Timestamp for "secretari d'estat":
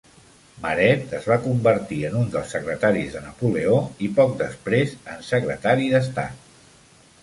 5.33-6.47